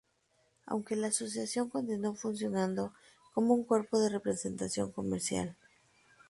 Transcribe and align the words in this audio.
Aunque 0.65 0.95
la 0.95 1.09
Asociación 1.09 1.69
continuó 1.69 2.15
funcionando 2.15 2.91
como 3.35 3.53
un 3.53 3.63
cuerpo 3.63 3.99
de 3.99 4.09
representación 4.09 4.91
comercial. 4.91 5.55